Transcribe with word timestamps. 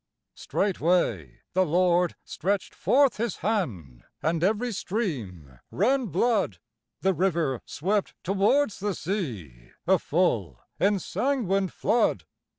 Straightway 0.33 1.41
the 1.53 1.63
Lord 1.63 2.15
stretched 2.25 2.73
forth 2.73 3.17
his 3.17 3.35
hand, 3.45 4.03
And 4.23 4.43
every 4.43 4.71
stream 4.73 5.59
ran 5.69 6.07
blood; 6.07 6.57
The 7.01 7.13
river 7.13 7.61
swept 7.67 8.15
towards 8.23 8.79
the 8.79 8.95
sea 8.95 9.69
A 9.85 9.99
full 9.99 10.59
ensanguined 10.79 11.71
flood. 11.71 12.23